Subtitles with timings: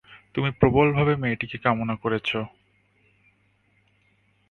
[0.35, 2.29] তুমি প্রবলভাবে মেয়েটিকে কামনা করেছ।